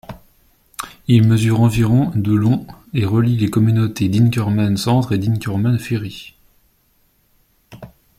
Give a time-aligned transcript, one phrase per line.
[1.07, 2.65] Il mesure environ de long
[2.95, 6.35] et relie les communautés d'Inkerman centre et Inkerman Ferry.